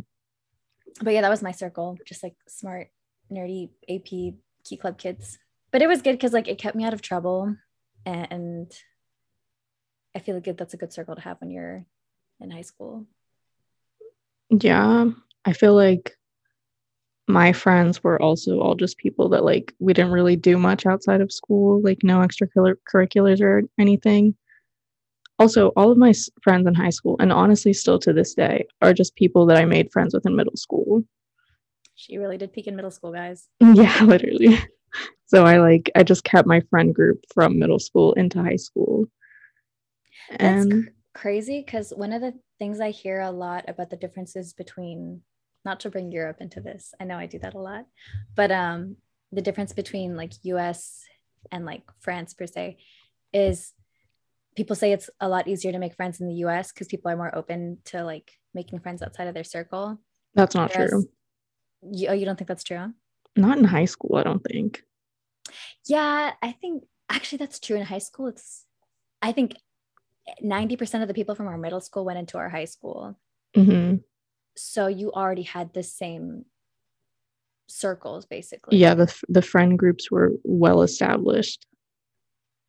[1.01, 2.89] But yeah, that was my circle, just like smart,
[3.31, 5.37] nerdy AP Key Club kids.
[5.71, 7.55] But it was good because like it kept me out of trouble.
[8.05, 8.71] And
[10.15, 11.85] I feel like that's a good circle to have when you're
[12.39, 13.05] in high school.
[14.49, 15.11] Yeah.
[15.43, 16.15] I feel like
[17.27, 21.21] my friends were also all just people that like we didn't really do much outside
[21.21, 24.35] of school, like no extracurriculars or anything.
[25.37, 28.93] Also, all of my friends in high school, and honestly, still to this day, are
[28.93, 31.03] just people that I made friends with in middle school.
[31.95, 33.49] She really did peak in middle school, guys.
[33.59, 34.57] Yeah, literally.
[35.27, 39.09] So I like I just kept my friend group from middle school into high school.
[40.29, 43.97] And That's cr- crazy because one of the things I hear a lot about the
[43.97, 45.21] differences between
[45.63, 46.93] not to bring Europe into this.
[46.99, 47.85] I know I do that a lot,
[48.35, 48.97] but um,
[49.31, 51.03] the difference between like US
[51.51, 52.77] and like France per se
[53.33, 53.73] is
[54.55, 57.17] people say it's a lot easier to make friends in the US because people are
[57.17, 59.99] more open to like making friends outside of their circle.
[60.33, 61.05] That's not Whereas, true.
[61.91, 62.93] You, oh, you don't think that's true?
[63.35, 64.83] Not in high school, I don't think.
[65.85, 68.27] Yeah, I think actually that's true in high school.
[68.27, 68.65] It's,
[69.21, 69.55] I think
[70.43, 73.17] 90% of the people from our middle school went into our high school.
[73.55, 73.97] Mm-hmm.
[74.57, 76.45] So you already had the same
[77.67, 78.77] circles basically.
[78.77, 81.65] Yeah, the the friend groups were well established.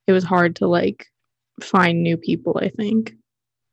[0.07, 1.07] It was hard to like
[1.63, 3.15] find new people, I think.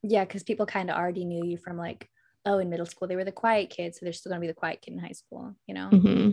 [0.02, 2.10] Yeah, because people kind of already knew you from like,
[2.46, 4.54] oh, in middle school they were the quiet kid, so they're still gonna be the
[4.54, 5.90] quiet kid in high school, you know?
[5.92, 6.32] Mm-hmm.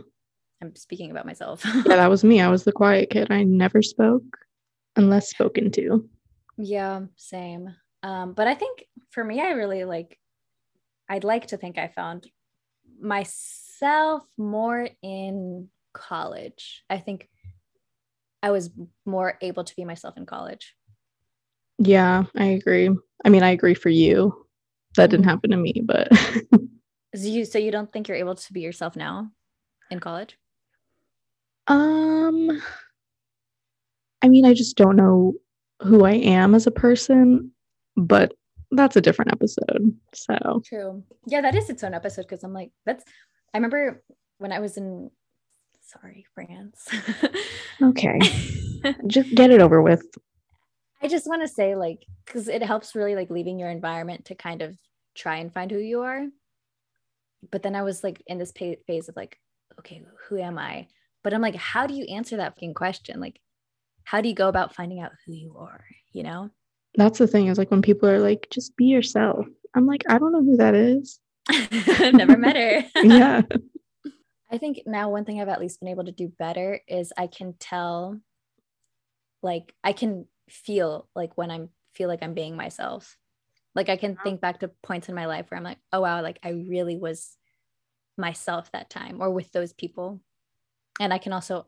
[0.62, 1.64] I'm speaking about myself.
[1.64, 2.40] yeah, that was me.
[2.40, 3.30] I was the quiet kid.
[3.30, 4.38] I never spoke
[4.96, 6.06] unless spoken to.
[6.62, 7.74] Yeah, same.
[8.02, 10.18] Um, but I think for me, I really like,
[11.08, 12.26] I'd like to think I found
[13.00, 16.84] myself more in college.
[16.88, 17.28] I think
[18.42, 18.70] I was
[19.04, 20.74] more able to be myself in college.
[21.78, 22.90] Yeah, I agree.
[23.24, 24.46] I mean, I agree for you.
[24.96, 25.30] That didn't mm-hmm.
[25.30, 26.08] happen to me, but
[27.14, 29.30] so you so you don't think you're able to be yourself now
[29.90, 30.36] in college?
[31.68, 32.60] Um
[34.22, 35.34] I mean, I just don't know
[35.80, 37.52] who I am as a person,
[37.96, 38.32] but
[38.70, 39.96] that's a different episode.
[40.14, 41.02] So true.
[41.26, 43.04] Yeah, that is its own episode because I'm like, that's
[43.52, 44.02] I remember
[44.38, 45.10] when I was in
[45.90, 46.88] sorry, France.
[47.82, 48.18] okay.
[49.06, 50.04] just get it over with.
[51.02, 54.34] I just want to say, like, because it helps really like leaving your environment to
[54.34, 54.76] kind of
[55.14, 56.26] try and find who you are.
[57.50, 59.38] But then I was like in this phase of like,
[59.78, 60.88] okay, who am I?
[61.24, 63.18] But I'm like, how do you answer that fucking question?
[63.18, 63.40] Like,
[64.04, 65.84] how do you go about finding out who you are?
[66.12, 66.50] You know?
[66.96, 69.46] That's the thing is like when people are like, just be yourself.
[69.74, 71.20] I'm like, I don't know who that is.
[71.48, 72.84] I've never met her.
[73.02, 73.42] yeah.
[74.50, 77.28] I think now one thing I've at least been able to do better is I
[77.28, 78.18] can tell,
[79.42, 83.16] like, I can feel like when I'm feel like I'm being myself.
[83.74, 86.22] Like I can think back to points in my life where I'm like, oh wow,
[86.22, 87.36] like I really was
[88.16, 90.20] myself that time or with those people.
[90.98, 91.66] And I can also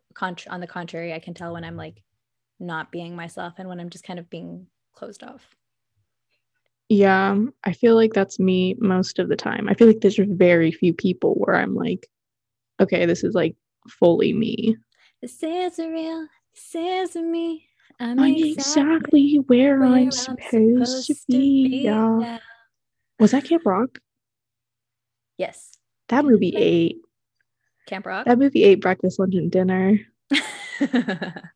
[0.49, 2.03] on the contrary, I can tell when I'm like
[2.63, 5.57] not being myself and when I'm just kind of being closed off.
[6.89, 9.69] Yeah, I feel like that's me most of the time.
[9.69, 12.07] I feel like there's very few people where I'm like,
[12.81, 13.57] okay, this is like
[13.89, 14.77] fully me.
[15.23, 16.27] This is real.
[16.55, 17.67] This is me.
[17.99, 21.65] I'm, I'm exactly, exactly where, where, I'm, supposed, supposed to, be.
[21.65, 22.21] To be yeah.
[22.21, 22.39] yeah.
[23.19, 23.99] Was that Camp Rock?
[25.39, 25.79] Yes.
[26.09, 26.99] That movie ate.
[27.87, 28.27] Camp Rock?
[28.27, 29.99] That movie ate breakfast, lunch, and dinner.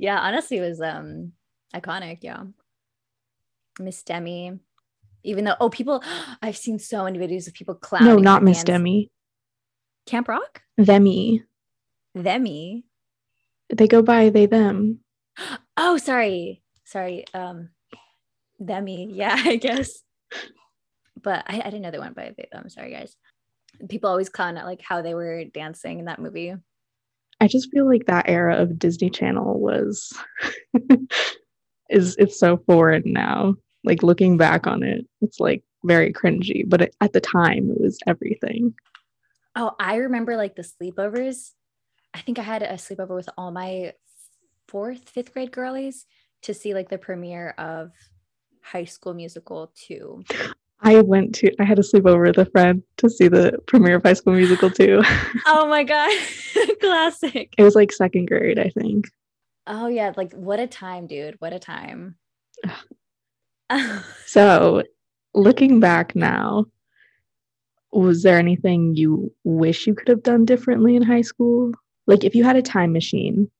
[0.00, 1.32] yeah, honestly, it was um
[1.74, 2.18] iconic.
[2.22, 2.44] Yeah.
[3.78, 4.58] Miss Demi.
[5.22, 6.02] Even though, oh, people,
[6.42, 8.08] I've seen so many videos of people clowning.
[8.08, 9.10] No, not Miss Demi.
[10.06, 10.62] Camp Rock?
[10.78, 11.44] Themi.
[12.16, 12.84] Themi.
[13.68, 15.00] They go by they them.
[15.76, 16.62] Oh, sorry.
[16.84, 17.24] Sorry.
[17.34, 17.68] Um
[18.60, 19.10] Themi.
[19.12, 20.02] Yeah, I guess.
[21.22, 22.70] But I, I didn't know they went by they them.
[22.70, 23.16] Sorry, guys.
[23.88, 26.54] People always clown at like how they were dancing in that movie.
[27.40, 30.12] I just feel like that era of Disney Channel was
[31.90, 33.54] is it's so foreign now.
[33.82, 37.80] Like looking back on it, it's like very cringy, but it, at the time it
[37.80, 38.74] was everything.
[39.56, 41.52] Oh, I remember like the sleepovers.
[42.12, 43.94] I think I had a sleepover with all my
[44.68, 46.06] fourth, fifth grade girlies
[46.42, 47.92] to see like the premiere of
[48.62, 50.24] High School Musical 2.
[50.82, 54.02] I went to, I had a sleepover with a friend to see the premiere of
[54.02, 55.02] High School Musical 2.
[55.46, 56.10] oh my God.
[56.80, 57.52] Classic.
[57.58, 59.06] It was like second grade, I think.
[59.66, 60.12] Oh, yeah.
[60.16, 61.36] Like, what a time, dude.
[61.38, 62.16] What a time.
[64.26, 64.82] so,
[65.34, 66.64] looking back now,
[67.92, 71.72] was there anything you wish you could have done differently in high school?
[72.06, 73.50] Like, if you had a time machine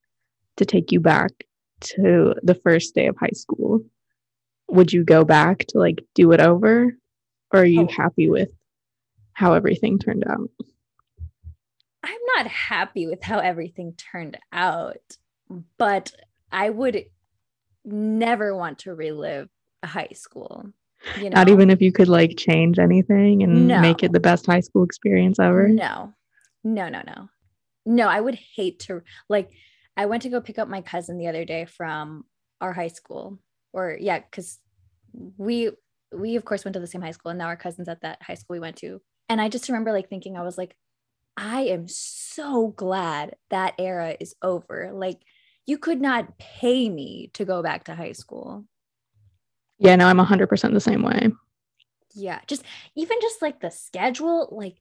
[0.57, 1.31] to take you back
[1.81, 3.85] to the first day of high school,
[4.69, 6.97] would you go back to like do it over?
[7.53, 7.89] Or are you oh.
[7.89, 8.51] happy with
[9.33, 10.51] how everything turned out?
[12.03, 15.17] I'm not happy with how everything turned out,
[15.79, 16.13] but
[16.51, 17.05] I would
[17.85, 19.49] never want to relive
[19.85, 20.67] high school.
[21.17, 21.37] You know?
[21.37, 23.81] Not even if you could like change anything and no.
[23.81, 25.69] make it the best high school experience ever.
[25.69, 26.13] No,
[26.63, 27.29] no, no, no,
[27.87, 28.07] no.
[28.07, 29.51] I would hate to like
[29.97, 32.25] I went to go pick up my cousin the other day from
[32.61, 33.39] our high school,
[33.73, 34.59] or yeah, because
[35.39, 35.71] we
[36.13, 38.23] we of course went to the same high school, and now our cousins at that
[38.23, 39.01] high school we went to.
[39.29, 40.77] And I just remember like thinking, I was like,
[41.37, 44.91] I am so glad that era is over.
[44.93, 45.21] Like,
[45.67, 48.65] you could not pay me to go back to high school.
[49.79, 51.31] Yeah, no, I'm 100% the same way.
[52.15, 52.65] Yeah, just
[52.97, 54.77] even just like the schedule, like,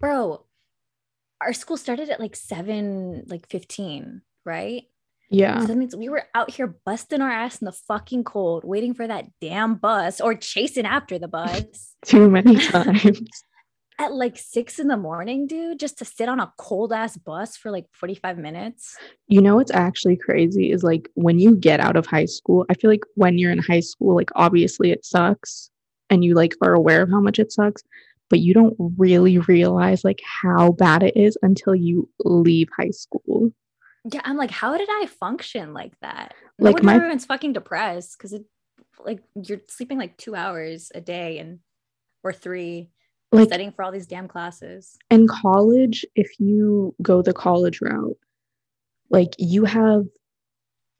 [0.00, 0.44] bro,
[1.40, 4.84] our school started at like seven, like 15, right?
[5.30, 5.60] Yeah.
[5.60, 8.94] So that means we were out here busting our ass in the fucking cold, waiting
[8.94, 13.20] for that damn bus or chasing after the bus Too many times.
[13.98, 17.56] at like six in the morning, dude, just to sit on a cold ass bus
[17.56, 18.96] for like 45 minutes.
[19.28, 22.74] you know what's actually crazy is like when you get out of high school, I
[22.74, 25.70] feel like when you're in high school, like obviously it sucks
[26.10, 27.82] and you like are aware of how much it sucks,
[28.30, 33.52] but you don't really realize like how bad it is until you leave high school.
[34.12, 36.34] Yeah, I'm like, how did I function like that?
[36.58, 38.44] No Like my- everyone's fucking depressed because it
[39.04, 41.58] like you're sleeping like two hours a day and
[42.22, 42.90] or three
[43.32, 44.96] Like studying for all these damn classes.
[45.10, 48.16] in college, if you go the college route,
[49.10, 50.04] like you have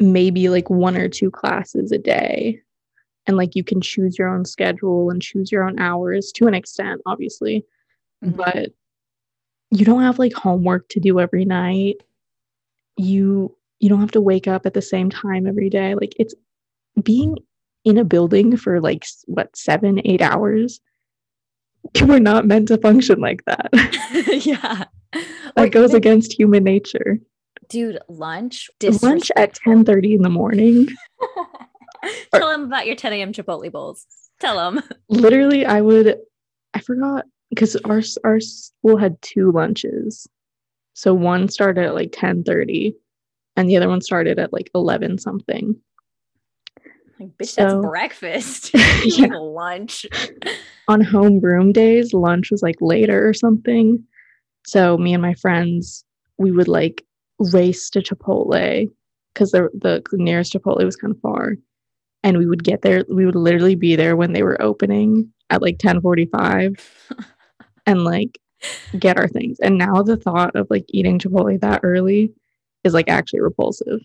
[0.01, 2.61] maybe like one or two classes a day.
[3.27, 6.53] And like you can choose your own schedule and choose your own hours to an
[6.55, 7.65] extent, obviously.
[8.23, 8.37] Mhm.
[8.37, 8.71] But
[9.71, 11.97] you don't have like homework to do every night.
[12.97, 15.95] You you don't have to wake up at the same time every day.
[15.95, 16.35] Like it's
[17.03, 17.37] being
[17.85, 20.81] in a building for like what seven, eight hours.
[22.01, 23.69] Are not meant to function like that.
[24.47, 24.85] yeah.
[25.55, 27.19] that goes even, against human nature.
[27.69, 28.71] dude, lunch.
[28.83, 29.75] Lunch at disrespectful.
[29.75, 30.89] 10 30 in the morning.
[32.35, 33.33] Tell them about your 10 a.m.
[33.33, 34.07] Chipotle bowls.
[34.41, 34.83] Tell them.
[35.09, 36.19] Literally, I would,
[36.73, 40.27] I forgot because our, our school had two lunches.
[40.95, 42.95] So one started at like 10 30
[43.57, 45.77] and the other one started at like 11 something.
[47.21, 48.71] Like, bitch, So- that's breakfast.
[49.05, 49.27] Yeah.
[49.37, 50.07] Lunch.
[50.89, 54.03] On homeroom days, lunch was like later or something.
[54.67, 56.05] So me and my friends,
[56.39, 57.05] we would like
[57.39, 58.91] race to Chipotle
[59.33, 61.57] because the, the nearest Chipotle was kind of far.
[62.23, 65.61] And we would get there, we would literally be there when they were opening at
[65.61, 67.11] like 1045
[67.87, 68.39] and like
[68.99, 69.59] get our things.
[69.61, 72.33] And now the thought of like eating Chipotle that early
[72.83, 74.01] is like actually repulsive.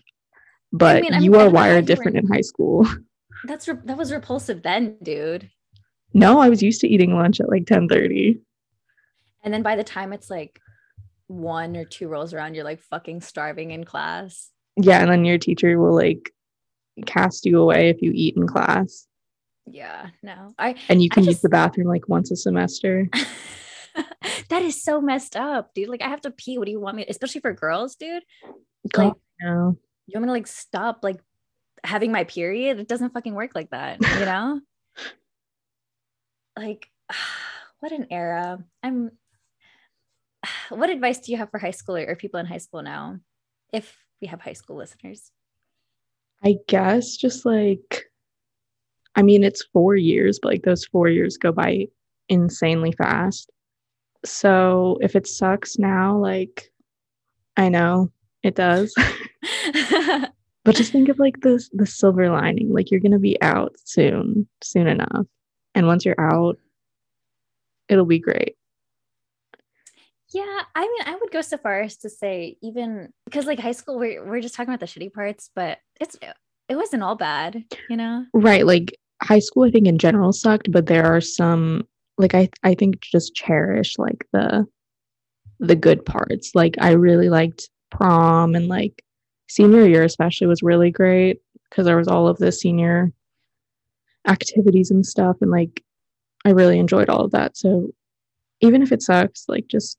[0.72, 2.86] But mean, I you mean, I are don't know how wired different in high school.
[3.44, 5.50] That's re- that was repulsive then, dude.
[6.12, 8.38] No, I was used to eating lunch at like 10:30.
[9.42, 10.60] And then by the time it's like
[11.26, 14.50] one or two rolls around, you're like fucking starving in class.
[14.76, 16.30] Yeah, and then your teacher will like
[17.06, 19.06] cast you away if you eat in class.
[19.66, 20.52] Yeah, no.
[20.58, 23.08] I And you can use the bathroom like once a semester.
[24.50, 25.88] that is so messed up, dude.
[25.88, 26.58] Like I have to pee.
[26.58, 27.06] What do you want me?
[27.08, 28.22] Especially for girls, dude.
[28.92, 29.78] God, Like no.
[30.06, 31.20] you want me to like stop like
[31.84, 32.78] having my period?
[32.78, 34.60] It doesn't fucking work like that, you know?
[36.58, 36.88] like
[37.80, 38.58] what an era.
[38.82, 39.12] I'm
[40.70, 43.18] what advice do you have for high school or, or people in high school now?
[43.72, 45.30] If we have high school listeners.
[46.44, 48.06] I guess just like
[49.14, 51.86] I mean it's 4 years, but like those 4 years go by
[52.28, 53.50] insanely fast.
[54.24, 56.70] So if it sucks now, like
[57.56, 58.10] I know
[58.42, 58.94] it does.
[60.64, 62.72] But just think of like the the silver lining.
[62.72, 65.26] Like you're gonna be out soon, soon enough.
[65.74, 66.58] And once you're out,
[67.88, 68.56] it'll be great.
[70.32, 73.72] Yeah, I mean, I would go so far as to say even because like high
[73.72, 76.16] school, we're we're just talking about the shitty parts, but it's
[76.68, 78.26] it wasn't all bad, you know.
[78.34, 78.66] Right.
[78.66, 81.86] Like high school, I think in general sucked, but there are some
[82.20, 84.66] like I I think just cherish like the
[85.58, 86.52] the good parts.
[86.54, 89.02] Like I really liked prom and like
[89.48, 93.12] senior year especially was really great because there was all of the senior
[94.28, 95.82] activities and stuff and like
[96.44, 97.56] I really enjoyed all of that.
[97.56, 97.90] So
[98.60, 99.98] even if it sucks, like just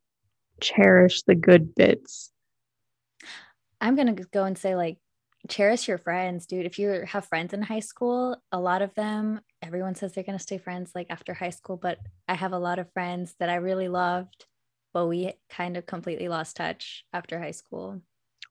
[0.60, 2.32] cherish the good bits.
[3.80, 4.98] I'm gonna go and say like
[5.50, 6.66] cherish your friends, dude.
[6.66, 10.40] If you have friends in high school, a lot of them, everyone says they're gonna
[10.40, 13.56] stay friends like after high school, but I have a lot of friends that I
[13.56, 14.46] really loved,
[14.94, 18.02] but we kind of completely lost touch after high school.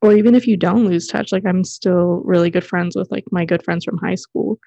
[0.03, 3.25] Or even if you don't lose touch, like I'm still really good friends with like
[3.31, 4.59] my good friends from high school.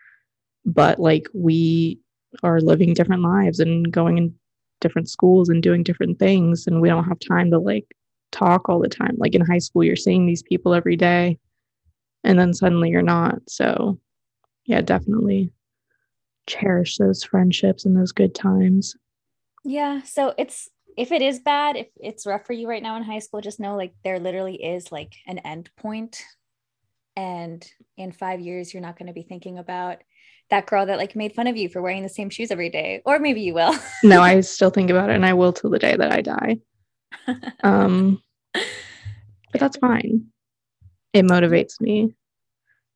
[0.65, 1.99] But like we
[2.43, 4.33] are living different lives and going in
[4.79, 7.85] different schools and doing different things and we don't have time to like
[8.31, 9.15] talk all the time.
[9.17, 11.39] Like in high school you're seeing these people every day
[12.23, 13.39] and then suddenly you're not.
[13.47, 13.99] So
[14.65, 15.51] yeah, definitely
[16.47, 18.95] cherish those friendships and those good times.
[19.63, 20.01] Yeah.
[20.03, 23.19] So it's if it is bad, if it's rough for you right now in high
[23.19, 26.21] school, just know like there literally is like an end point.
[27.15, 27.65] And
[27.97, 29.97] in five years, you're not going to be thinking about
[30.49, 33.01] that girl that like made fun of you for wearing the same shoes every day.
[33.05, 33.73] Or maybe you will.
[34.03, 36.59] no, I still think about it and I will till the day that I die.
[37.63, 38.21] Um
[38.53, 40.32] but that's fine.
[41.13, 42.13] It motivates me.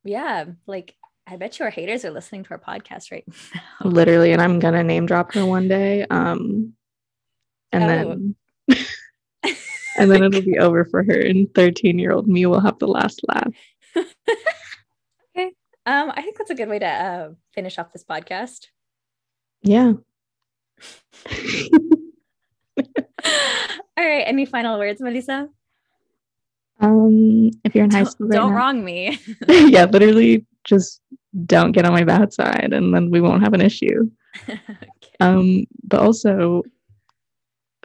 [0.04, 0.46] yeah.
[0.66, 0.96] Like
[1.30, 3.62] I bet your haters are listening to our podcast right now.
[3.84, 6.06] Literally, and I'm gonna name drop her one day.
[6.10, 6.74] Um,
[7.74, 7.88] and oh.
[7.88, 8.36] then
[9.98, 12.88] and then it'll be over for her, and 13 year old me will have the
[12.88, 13.54] last laugh.
[13.98, 15.52] okay,
[15.86, 18.68] um, I think that's a good way to uh, finish off this podcast.
[19.64, 19.94] Yeah.
[23.98, 24.24] All right.
[24.26, 25.50] Any final words, Melissa?
[26.80, 29.20] Um, if you're in high school, right don't now, wrong me.
[29.48, 31.02] yeah, literally, just
[31.46, 34.10] don't get on my bad side, and then we won't have an issue.
[34.50, 34.60] okay.
[35.20, 36.64] Um, but also,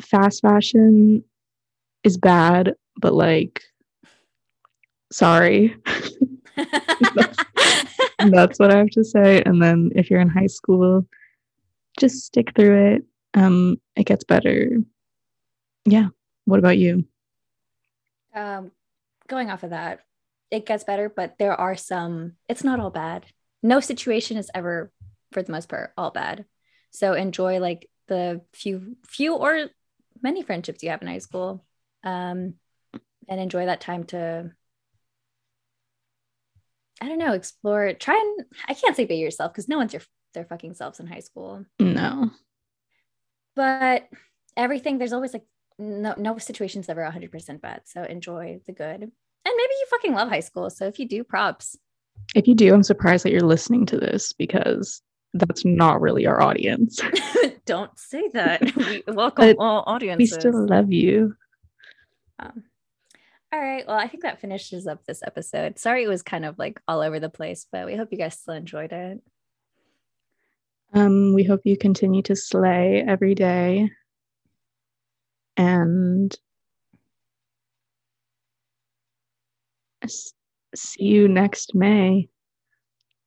[0.01, 1.24] fast fashion
[2.05, 3.62] is bad, but like,
[5.11, 5.76] sorry.
[7.14, 7.38] that's,
[8.18, 9.43] that's what I have to say.
[9.45, 11.07] And then if you're in high school,
[11.99, 13.03] just stick through it.
[13.34, 14.78] Um, it gets better.
[15.84, 16.09] Yeah.
[16.45, 17.05] What about you?
[18.34, 18.70] Um,
[19.33, 20.01] going off of that,
[20.51, 23.24] it gets better, but there are some, it's not all bad.
[23.62, 24.93] No situation is ever,
[25.33, 26.45] for the most part, all bad.
[26.91, 29.68] So enjoy like the few, few or
[30.22, 31.64] many friendships you have in high school
[32.05, 32.55] um,
[33.26, 34.53] and enjoy that time to
[37.01, 40.03] I don't know, explore, try and I can't say be yourself because no one's your
[40.35, 41.64] their fucking selves in high school.
[41.80, 42.30] No.
[43.57, 44.09] But
[44.57, 45.45] everything, there's always like
[45.80, 47.83] no no situation's ever 100% bad.
[47.87, 49.11] So enjoy the good.
[49.93, 50.70] And maybe you fucking love high school.
[50.70, 51.76] So if you do, props.
[52.34, 55.03] If you do, I'm surprised that you're listening to this because
[55.34, 57.01] that's not really our audience.
[57.66, 58.62] Don't say that.
[58.76, 60.18] We welcome but all audiences.
[60.18, 61.36] We still love you.
[62.38, 62.64] Um,
[63.53, 63.86] all right.
[63.86, 65.78] Well, I think that finishes up this episode.
[65.78, 68.38] Sorry it was kind of like all over the place, but we hope you guys
[68.38, 69.22] still enjoyed it.
[70.95, 73.90] Um, we hope you continue to slay every day.
[75.57, 76.34] And
[80.09, 82.29] see you next May.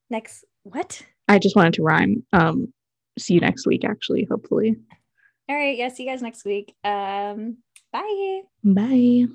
[0.09, 1.01] Next what?
[1.27, 2.25] I just wanted to rhyme.
[2.33, 2.73] Um,
[3.17, 4.75] see you next week, actually, hopefully.
[5.49, 5.77] All right.
[5.77, 6.75] Yeah, see you guys next week.
[6.83, 7.57] Um,
[7.91, 8.41] bye.
[8.63, 9.25] Bye.